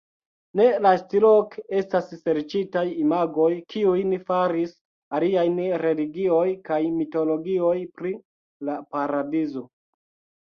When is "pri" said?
7.99-8.15